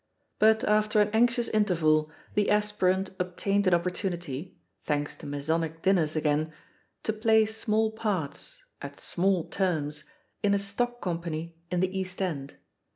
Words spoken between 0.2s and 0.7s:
But